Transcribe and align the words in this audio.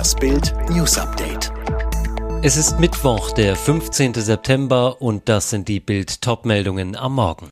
Das 0.00 0.14
Bild 0.14 0.54
News 0.70 0.96
Update. 0.96 1.52
Es 2.42 2.56
ist 2.56 2.80
Mittwoch, 2.80 3.32
der 3.32 3.54
15. 3.54 4.14
September 4.14 5.02
und 5.02 5.28
das 5.28 5.50
sind 5.50 5.68
die 5.68 5.78
Bild 5.78 6.22
Topmeldungen 6.22 6.96
am 6.96 7.16
Morgen. 7.16 7.50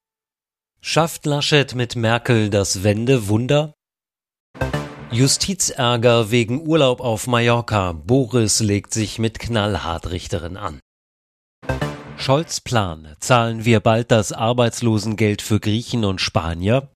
Schafft 0.81 1.27
Laschet 1.27 1.75
mit 1.75 1.95
Merkel 1.95 2.49
das 2.49 2.83
Wendewunder? 2.83 3.75
Justizärger 5.11 6.31
wegen 6.31 6.67
Urlaub 6.67 7.01
auf 7.01 7.27
Mallorca. 7.27 7.93
Boris 7.93 8.61
legt 8.61 8.95
sich 8.95 9.19
mit 9.19 9.39
knallhart 9.39 10.09
Richterin 10.09 10.57
an. 10.57 10.81
Scholz 12.17 12.63
Plan. 12.63 13.15
Zahlen 13.21 13.67
wir 13.67 13.81
bald 13.81 14.11
das 14.11 14.33
Arbeitslosengeld 14.33 15.43
für 15.43 15.61
Griechen 15.61 16.03
und 16.07 16.23
Spanier? 16.23 16.89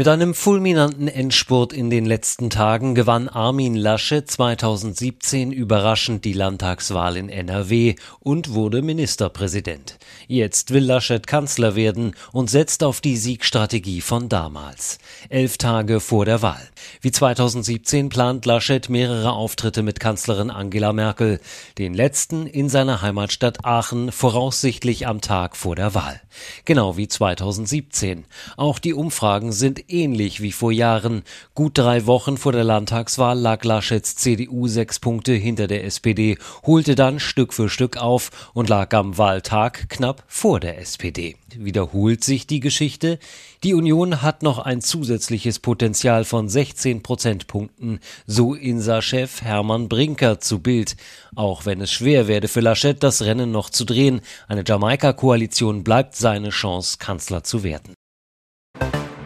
Mit 0.00 0.08
einem 0.08 0.32
fulminanten 0.32 1.08
Endspurt 1.08 1.74
in 1.74 1.90
den 1.90 2.06
letzten 2.06 2.48
Tagen 2.48 2.94
gewann 2.94 3.28
Armin 3.28 3.74
Laschet 3.74 4.26
2017 4.26 5.52
überraschend 5.52 6.24
die 6.24 6.32
Landtagswahl 6.32 7.18
in 7.18 7.28
NRW 7.28 7.96
und 8.20 8.54
wurde 8.54 8.80
Ministerpräsident. 8.80 9.98
Jetzt 10.26 10.72
will 10.72 10.84
Laschet 10.84 11.26
Kanzler 11.26 11.76
werden 11.76 12.14
und 12.32 12.48
setzt 12.48 12.82
auf 12.82 13.02
die 13.02 13.18
Siegstrategie 13.18 14.00
von 14.00 14.30
damals. 14.30 15.00
Elf 15.28 15.58
Tage 15.58 16.00
vor 16.00 16.24
der 16.24 16.40
Wahl. 16.40 16.66
Wie 17.02 17.12
2017 17.12 18.08
plant 18.08 18.46
Laschet 18.46 18.88
mehrere 18.88 19.32
Auftritte 19.32 19.82
mit 19.82 20.00
Kanzlerin 20.00 20.48
Angela 20.48 20.94
Merkel, 20.94 21.40
den 21.76 21.92
letzten 21.92 22.46
in 22.46 22.70
seiner 22.70 23.02
Heimatstadt 23.02 23.66
Aachen 23.66 24.12
voraussichtlich 24.12 25.06
am 25.06 25.20
Tag 25.20 25.58
vor 25.58 25.76
der 25.76 25.94
Wahl. 25.94 26.22
Genau 26.64 26.96
wie 26.96 27.08
2017. 27.08 28.24
Auch 28.56 28.78
die 28.78 28.94
Umfragen 28.94 29.52
sind 29.52 29.89
ähnlich 29.90 30.40
wie 30.40 30.52
vor 30.52 30.72
Jahren. 30.72 31.22
Gut 31.54 31.76
drei 31.76 32.06
Wochen 32.06 32.36
vor 32.36 32.52
der 32.52 32.64
Landtagswahl 32.64 33.38
lag 33.38 33.64
Laschets 33.64 34.16
CDU 34.16 34.68
sechs 34.68 34.98
Punkte 34.98 35.32
hinter 35.32 35.66
der 35.66 35.84
SPD, 35.84 36.38
holte 36.64 36.94
dann 36.94 37.20
Stück 37.20 37.52
für 37.52 37.68
Stück 37.68 37.96
auf 37.96 38.50
und 38.54 38.68
lag 38.68 38.92
am 38.94 39.18
Wahltag 39.18 39.88
knapp 39.88 40.24
vor 40.26 40.60
der 40.60 40.78
SPD. 40.78 41.36
Wiederholt 41.56 42.24
sich 42.24 42.46
die 42.46 42.60
Geschichte? 42.60 43.18
Die 43.62 43.74
Union 43.74 44.22
hat 44.22 44.42
noch 44.42 44.58
ein 44.58 44.80
zusätzliches 44.80 45.58
Potenzial 45.58 46.24
von 46.24 46.48
16 46.48 47.02
Prozentpunkten, 47.02 48.00
so 48.26 48.54
Insa-Chef 48.54 49.42
Hermann 49.42 49.88
Brinker 49.88 50.40
zu 50.40 50.60
Bild. 50.60 50.96
Auch 51.34 51.66
wenn 51.66 51.80
es 51.80 51.90
schwer 51.90 52.28
werde 52.28 52.48
für 52.48 52.60
Laschet, 52.60 53.02
das 53.02 53.22
Rennen 53.22 53.50
noch 53.50 53.70
zu 53.70 53.84
drehen, 53.84 54.20
eine 54.48 54.64
Jamaika-Koalition 54.66 55.84
bleibt 55.84 56.16
seine 56.16 56.50
Chance, 56.50 56.98
Kanzler 56.98 57.42
zu 57.44 57.62
werden. 57.62 57.94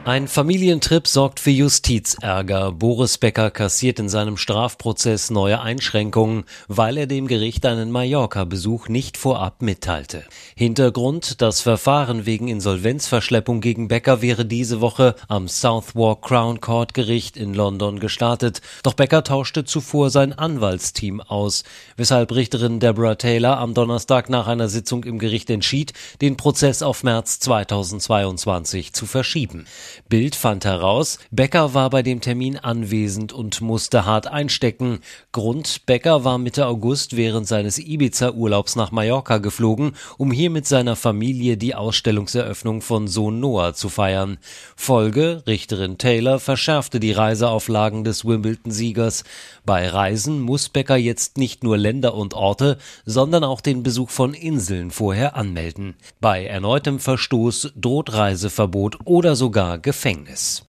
Ein 0.06 0.28
Familientrip 0.28 1.08
sorgt 1.08 1.40
für 1.40 1.50
Justizärger. 1.50 2.72
Boris 2.72 3.16
Becker 3.16 3.50
kassiert 3.50 3.98
in 3.98 4.10
seinem 4.10 4.36
Strafprozess 4.36 5.30
neue 5.30 5.62
Einschränkungen, 5.62 6.44
weil 6.68 6.98
er 6.98 7.06
dem 7.06 7.26
Gericht 7.26 7.64
einen 7.64 7.90
Mallorca-Besuch 7.90 8.88
nicht 8.88 9.16
vorab 9.16 9.62
mitteilte. 9.62 10.24
Hintergrund, 10.56 11.40
das 11.40 11.62
Verfahren 11.62 12.26
wegen 12.26 12.48
Insolvenzverschleppung 12.48 13.62
gegen 13.62 13.88
Becker 13.88 14.20
wäre 14.20 14.44
diese 14.44 14.82
Woche 14.82 15.14
am 15.28 15.48
Southwark 15.48 16.20
Crown 16.20 16.60
Court 16.60 16.92
Gericht 16.92 17.38
in 17.38 17.54
London 17.54 17.98
gestartet. 17.98 18.60
Doch 18.82 18.92
Becker 18.92 19.24
tauschte 19.24 19.64
zuvor 19.64 20.10
sein 20.10 20.34
Anwaltsteam 20.34 21.22
aus, 21.22 21.64
weshalb 21.96 22.30
Richterin 22.34 22.78
Deborah 22.78 23.14
Taylor 23.14 23.56
am 23.56 23.72
Donnerstag 23.72 24.28
nach 24.28 24.48
einer 24.48 24.68
Sitzung 24.68 25.04
im 25.04 25.18
Gericht 25.18 25.48
entschied, 25.48 25.94
den 26.20 26.36
Prozess 26.36 26.82
auf 26.82 27.04
März 27.04 27.40
2022 27.40 28.92
zu 28.92 29.06
verschieben. 29.06 29.64
Bild 30.08 30.34
fand 30.34 30.64
heraus, 30.64 31.18
Becker 31.30 31.74
war 31.74 31.90
bei 31.90 32.02
dem 32.02 32.20
Termin 32.20 32.56
anwesend 32.56 33.32
und 33.32 33.60
musste 33.60 34.04
hart 34.04 34.26
einstecken. 34.26 35.00
Grund, 35.32 35.86
Becker 35.86 36.24
war 36.24 36.38
Mitte 36.38 36.66
August 36.66 37.16
während 37.16 37.46
seines 37.46 37.78
Ibiza-Urlaubs 37.78 38.76
nach 38.76 38.92
Mallorca 38.92 39.38
geflogen, 39.38 39.92
um 40.18 40.30
hier 40.30 40.50
mit 40.50 40.66
seiner 40.66 40.96
Familie 40.96 41.56
die 41.56 41.74
Ausstellungseröffnung 41.74 42.82
von 42.82 43.08
Sohn 43.08 43.40
Noah 43.40 43.74
zu 43.74 43.88
feiern. 43.88 44.38
Folge, 44.76 45.42
Richterin 45.46 45.98
Taylor 45.98 46.40
verschärfte 46.40 47.00
die 47.00 47.12
Reiseauflagen 47.12 48.04
des 48.04 48.24
Wimbledon-Siegers. 48.24 49.24
Bei 49.64 49.88
Reisen 49.88 50.40
muss 50.40 50.68
Becker 50.68 50.96
jetzt 50.96 51.38
nicht 51.38 51.64
nur 51.64 51.76
Länder 51.76 52.14
und 52.14 52.34
Orte, 52.34 52.78
sondern 53.06 53.44
auch 53.44 53.60
den 53.60 53.82
Besuch 53.82 54.10
von 54.10 54.34
Inseln 54.34 54.90
vorher 54.90 55.36
anmelden. 55.36 55.94
Bei 56.20 56.44
erneutem 56.44 56.98
Verstoß 56.98 57.72
droht 57.76 58.12
Reiseverbot 58.12 58.98
oder 59.04 59.36
sogar 59.36 59.78
Gefängnis. 59.84 60.64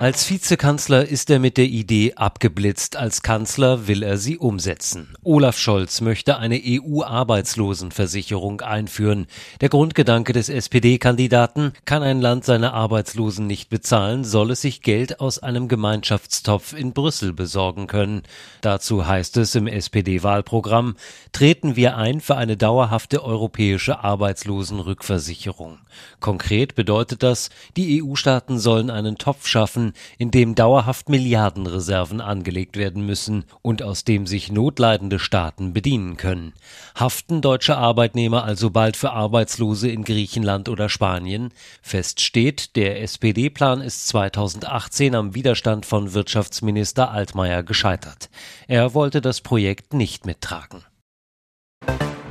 Als 0.00 0.28
Vizekanzler 0.30 1.06
ist 1.06 1.28
er 1.28 1.40
mit 1.40 1.58
der 1.58 1.66
Idee 1.66 2.14
abgeblitzt, 2.14 2.96
als 2.96 3.20
Kanzler 3.20 3.86
will 3.86 4.02
er 4.02 4.16
sie 4.16 4.38
umsetzen. 4.38 5.14
Olaf 5.22 5.58
Scholz 5.58 6.00
möchte 6.00 6.38
eine 6.38 6.58
EU-Arbeitslosenversicherung 6.58 8.62
einführen. 8.62 9.26
Der 9.60 9.68
Grundgedanke 9.68 10.32
des 10.32 10.48
SPD-Kandidaten, 10.48 11.74
kann 11.84 12.02
ein 12.02 12.22
Land 12.22 12.46
seine 12.46 12.72
Arbeitslosen 12.72 13.46
nicht 13.46 13.68
bezahlen, 13.68 14.24
soll 14.24 14.52
es 14.52 14.62
sich 14.62 14.80
Geld 14.80 15.20
aus 15.20 15.38
einem 15.38 15.68
Gemeinschaftstopf 15.68 16.72
in 16.72 16.94
Brüssel 16.94 17.34
besorgen 17.34 17.86
können. 17.86 18.22
Dazu 18.62 19.06
heißt 19.06 19.36
es 19.36 19.54
im 19.54 19.66
SPD-Wahlprogramm, 19.66 20.96
treten 21.32 21.76
wir 21.76 21.98
ein 21.98 22.22
für 22.22 22.38
eine 22.38 22.56
dauerhafte 22.56 23.22
europäische 23.22 24.02
Arbeitslosenrückversicherung. 24.02 25.76
Konkret 26.20 26.74
bedeutet 26.74 27.22
das, 27.22 27.50
die 27.76 28.02
EU-Staaten 28.02 28.58
sollen 28.58 28.88
einen 28.88 29.18
Topf 29.18 29.46
schaffen, 29.46 29.89
in 30.18 30.30
dem 30.30 30.54
dauerhaft 30.54 31.08
Milliardenreserven 31.08 32.20
angelegt 32.20 32.76
werden 32.76 33.04
müssen 33.06 33.44
und 33.62 33.82
aus 33.82 34.04
dem 34.04 34.26
sich 34.26 34.52
notleidende 34.52 35.18
Staaten 35.18 35.72
bedienen 35.72 36.16
können. 36.16 36.52
Haften 36.98 37.40
deutsche 37.40 37.76
Arbeitnehmer 37.76 38.44
also 38.44 38.70
bald 38.70 38.96
für 38.96 39.12
Arbeitslose 39.12 39.88
in 39.88 40.04
Griechenland 40.04 40.68
oder 40.68 40.88
Spanien? 40.88 41.52
Fest 41.82 42.20
steht, 42.20 42.76
der 42.76 43.02
SPD-Plan 43.02 43.80
ist 43.80 44.08
2018 44.08 45.14
am 45.14 45.34
Widerstand 45.34 45.86
von 45.86 46.14
Wirtschaftsminister 46.14 47.10
Altmaier 47.10 47.62
gescheitert. 47.62 48.30
Er 48.68 48.94
wollte 48.94 49.20
das 49.20 49.40
Projekt 49.40 49.94
nicht 49.94 50.26
mittragen. 50.26 50.84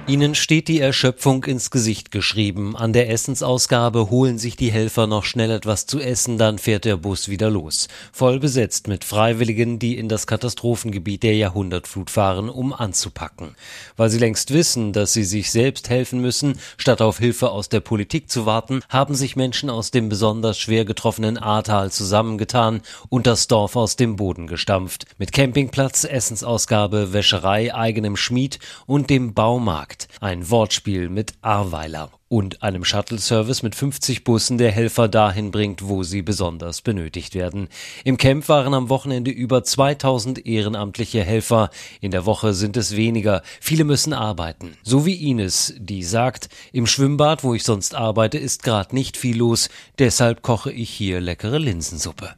Ihnen 0.10 0.34
steht 0.34 0.70
die 0.70 0.80
Erschöpfung 0.80 1.44
ins 1.44 1.70
Gesicht 1.70 2.10
geschrieben. 2.10 2.76
An 2.76 2.94
der 2.94 3.12
Essensausgabe 3.12 4.10
holen 4.10 4.40
sich 4.40 4.56
die 4.56 4.72
Helfer 4.72 5.06
noch 5.06 5.24
schnell 5.24 5.52
etwas 5.52 5.86
zu 5.86 6.00
essen, 6.00 6.40
dann 6.40 6.58
fährt 6.58 6.86
der 6.86 6.98
Bus 6.98 7.30
wieder 7.30 7.52
los. 7.52 7.88
Voll 8.12 8.40
besetzt 8.40 8.88
mit 8.88 9.04
Freiwilligen, 9.04 9.78
die 9.78 9.96
in 10.00 10.10
das 10.10 10.26
Katastrophengebiet 10.26 11.22
der 11.22 11.36
Jahrhundertflut 11.36 12.10
fahren, 12.10 12.50
um 12.50 12.74
anzupacken. 12.74 13.56
Weil 13.98 14.10
sie 14.10 14.18
längst 14.18 14.52
wissen, 14.52 14.94
dass 14.94 15.14
sie 15.14 15.24
sich 15.24 15.52
selbst 15.52 15.92
helfen 15.92 16.22
müssen, 16.22 16.58
statt 16.78 17.04
auf 17.04 17.20
Hilfe 17.20 17.52
aus 17.52 17.70
der 17.70 17.82
Politik 17.82 18.32
zu 18.32 18.48
warten, 18.48 18.82
haben 18.90 19.14
sich 19.14 19.36
Menschen 19.36 19.70
aus 19.70 19.92
dem 19.92 20.10
besonders 20.10 20.58
schwer 20.58 20.86
getroffenen 20.86 21.38
Ahrtal 21.38 21.92
zusammengetan 21.92 22.82
und 23.10 23.28
das 23.28 23.48
Dorf 23.48 23.76
aus 23.76 23.96
dem 23.96 24.16
Boden 24.16 24.48
gestampft. 24.48 25.06
Mit 25.20 25.34
Campingplatz, 25.34 26.04
Essensausgabe, 26.04 27.14
Wäscherei, 27.14 27.76
eigenem 27.76 28.18
Schmied 28.18 28.58
und 28.88 29.12
dem 29.12 29.36
Baumarkt. 29.36 29.99
Projekt, 30.00 30.08
ein 30.22 30.50
Wortspiel 30.50 31.10
mit 31.10 31.34
Ahrweiler 31.42 32.12
und 32.28 32.62
einem 32.62 32.86
Shuttle-Service 32.86 33.64
mit 33.64 33.76
50 33.76 34.24
Bussen, 34.24 34.58
der 34.58 34.72
Helfer 34.72 35.08
dahin 35.08 35.52
bringt, 35.52 35.88
wo 35.88 36.04
sie 36.04 36.22
besonders 36.22 36.82
benötigt 36.82 37.34
werden. 37.36 37.68
Im 38.04 38.18
Camp 38.18 38.48
waren 38.50 38.74
am 38.74 38.90
Wochenende 38.90 39.32
über 39.32 39.64
2000 39.64 40.46
ehrenamtliche 40.46 41.24
Helfer. 41.24 41.70
In 42.02 42.12
der 42.12 42.26
Woche 42.26 42.54
sind 42.54 42.78
es 42.78 42.96
weniger. 42.96 43.42
Viele 43.60 43.84
müssen 43.84 44.14
arbeiten. 44.14 44.78
So 44.84 45.06
wie 45.06 45.30
Ines, 45.30 45.74
die 45.78 46.04
sagt, 46.04 46.50
im 46.72 46.86
Schwimmbad, 46.86 47.44
wo 47.44 47.54
ich 47.54 47.64
sonst 47.64 47.96
arbeite, 47.96 48.38
ist 48.38 48.64
gerade 48.64 48.96
nicht 48.96 49.18
viel 49.18 49.38
los. 49.38 49.70
Deshalb 49.98 50.42
koche 50.44 50.72
ich 50.72 50.90
hier 50.90 51.20
leckere 51.20 51.58
Linsensuppe. 51.58 52.36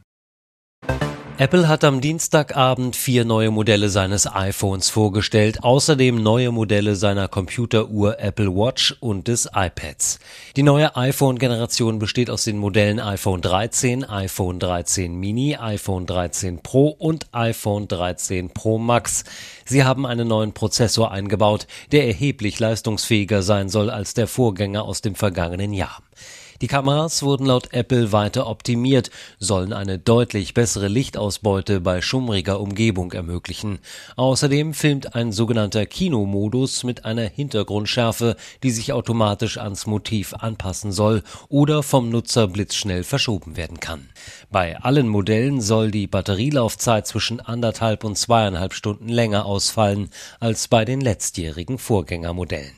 Apple 1.38 1.66
hat 1.66 1.82
am 1.82 2.02
Dienstagabend 2.02 2.94
vier 2.94 3.24
neue 3.24 3.50
Modelle 3.50 3.88
seines 3.88 4.26
iPhones 4.26 4.90
vorgestellt, 4.90 5.64
außerdem 5.64 6.22
neue 6.22 6.52
Modelle 6.52 6.94
seiner 6.94 7.26
Computeruhr 7.26 8.20
Apple 8.20 8.54
Watch 8.54 8.94
und 9.00 9.28
des 9.28 9.48
iPads. 9.52 10.20
Die 10.56 10.62
neue 10.62 10.94
iPhone-Generation 10.94 11.98
besteht 11.98 12.28
aus 12.28 12.44
den 12.44 12.58
Modellen 12.58 13.00
iPhone 13.00 13.40
13, 13.40 14.04
iPhone 14.04 14.58
13 14.58 15.14
Mini, 15.14 15.56
iPhone 15.56 16.04
13 16.04 16.62
Pro 16.62 16.88
und 16.88 17.26
iPhone 17.32 17.88
13 17.88 18.50
Pro 18.50 18.76
Max. 18.76 19.24
Sie 19.64 19.84
haben 19.84 20.04
einen 20.04 20.28
neuen 20.28 20.52
Prozessor 20.52 21.12
eingebaut, 21.12 21.66
der 21.92 22.06
erheblich 22.06 22.60
leistungsfähiger 22.60 23.42
sein 23.42 23.70
soll 23.70 23.88
als 23.88 24.12
der 24.12 24.26
Vorgänger 24.26 24.84
aus 24.84 25.00
dem 25.00 25.14
vergangenen 25.14 25.72
Jahr. 25.72 26.02
Die 26.62 26.68
Kameras 26.68 27.24
wurden 27.24 27.46
laut 27.46 27.72
Apple 27.72 28.12
weiter 28.12 28.46
optimiert, 28.46 29.10
sollen 29.40 29.72
eine 29.72 29.98
deutlich 29.98 30.54
bessere 30.54 30.86
Lichtausbeute 30.86 31.80
bei 31.80 32.00
schummriger 32.00 32.60
Umgebung 32.60 33.10
ermöglichen. 33.10 33.80
Außerdem 34.14 34.72
filmt 34.72 35.16
ein 35.16 35.32
sogenannter 35.32 35.86
Kinomodus 35.86 36.84
mit 36.84 37.04
einer 37.04 37.24
Hintergrundschärfe, 37.24 38.36
die 38.62 38.70
sich 38.70 38.92
automatisch 38.92 39.58
ans 39.58 39.86
Motiv 39.86 40.34
anpassen 40.34 40.92
soll 40.92 41.24
oder 41.48 41.82
vom 41.82 42.10
Nutzer 42.10 42.46
blitzschnell 42.46 43.02
verschoben 43.02 43.56
werden 43.56 43.80
kann. 43.80 44.08
Bei 44.52 44.78
allen 44.80 45.08
Modellen 45.08 45.60
soll 45.60 45.90
die 45.90 46.06
Batterielaufzeit 46.06 47.08
zwischen 47.08 47.40
anderthalb 47.40 48.04
und 48.04 48.16
zweieinhalb 48.16 48.72
Stunden 48.72 49.08
länger 49.08 49.46
ausfallen 49.46 50.10
als 50.38 50.68
bei 50.68 50.84
den 50.84 51.00
letztjährigen 51.00 51.78
Vorgängermodellen. 51.78 52.76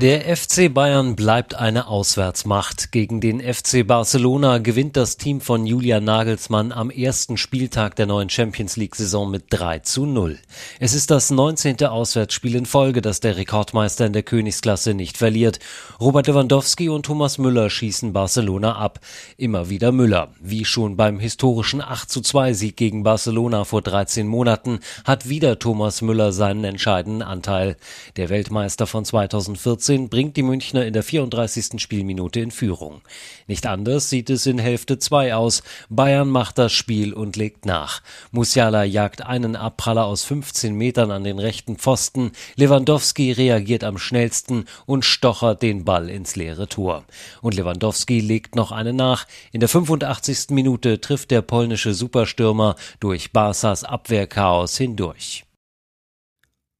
Der 0.00 0.36
FC 0.36 0.74
Bayern 0.74 1.14
bleibt 1.14 1.54
eine 1.54 1.86
Auswärtsmacht. 1.86 2.90
Gegen 2.90 3.20
den 3.20 3.40
FC 3.40 3.86
Barcelona 3.86 4.58
gewinnt 4.58 4.96
das 4.96 5.18
Team 5.18 5.40
von 5.40 5.66
Julian 5.66 6.02
Nagelsmann 6.02 6.72
am 6.72 6.90
ersten 6.90 7.36
Spieltag 7.36 7.94
der 7.94 8.06
neuen 8.06 8.28
Champions 8.28 8.76
League 8.76 8.96
Saison 8.96 9.30
mit 9.30 9.44
3 9.50 9.78
zu 9.78 10.04
0. 10.04 10.40
Es 10.80 10.94
ist 10.94 11.12
das 11.12 11.30
19. 11.30 11.84
Auswärtsspiel 11.84 12.56
in 12.56 12.66
Folge, 12.66 13.02
das 13.02 13.20
der 13.20 13.36
Rekordmeister 13.36 14.04
in 14.04 14.12
der 14.12 14.24
Königsklasse 14.24 14.94
nicht 14.94 15.16
verliert. 15.16 15.60
Robert 16.00 16.26
Lewandowski 16.26 16.88
und 16.88 17.06
Thomas 17.06 17.38
Müller 17.38 17.70
schießen 17.70 18.12
Barcelona 18.12 18.74
ab. 18.74 18.98
Immer 19.36 19.70
wieder 19.70 19.92
Müller. 19.92 20.32
Wie 20.40 20.64
schon 20.64 20.96
beim 20.96 21.20
historischen 21.20 21.80
8 21.80 22.10
zu 22.10 22.20
2 22.20 22.52
Sieg 22.52 22.76
gegen 22.76 23.04
Barcelona 23.04 23.62
vor 23.62 23.80
13 23.80 24.26
Monaten 24.26 24.80
hat 25.04 25.28
wieder 25.28 25.60
Thomas 25.60 26.02
Müller 26.02 26.32
seinen 26.32 26.64
entscheidenden 26.64 27.22
Anteil. 27.22 27.76
Der 28.16 28.28
Weltmeister 28.28 28.88
von 28.88 29.04
2014 29.04 29.84
14 29.94 30.08
bringt 30.08 30.36
die 30.36 30.42
Münchner 30.42 30.84
in 30.84 30.92
der 30.92 31.04
34. 31.04 31.80
Spielminute 31.80 32.40
in 32.40 32.50
Führung. 32.50 33.02
Nicht 33.46 33.64
anders 33.64 34.10
sieht 34.10 34.28
es 34.28 34.44
in 34.44 34.58
Hälfte 34.58 34.98
2 34.98 35.36
aus. 35.36 35.62
Bayern 35.88 36.28
macht 36.28 36.58
das 36.58 36.72
Spiel 36.72 37.12
und 37.12 37.36
legt 37.36 37.64
nach. 37.64 38.02
Musiala 38.32 38.82
jagt 38.82 39.22
einen 39.22 39.54
Abpraller 39.54 40.06
aus 40.06 40.24
15 40.24 40.74
Metern 40.74 41.12
an 41.12 41.22
den 41.22 41.38
rechten 41.38 41.76
Pfosten. 41.76 42.32
Lewandowski 42.56 43.30
reagiert 43.30 43.84
am 43.84 43.98
schnellsten 43.98 44.64
und 44.84 45.04
stochert 45.04 45.62
den 45.62 45.84
Ball 45.84 46.10
ins 46.10 46.34
leere 46.34 46.68
Tor. 46.68 47.04
Und 47.40 47.54
Lewandowski 47.54 48.18
legt 48.18 48.56
noch 48.56 48.72
einen 48.72 48.96
nach. 48.96 49.28
In 49.52 49.60
der 49.60 49.68
85. 49.68 50.50
Minute 50.50 51.00
trifft 51.00 51.30
der 51.30 51.42
polnische 51.42 51.94
Superstürmer 51.94 52.74
durch 52.98 53.32
Barsas 53.32 53.84
Abwehrchaos 53.84 54.76
hindurch. 54.76 55.44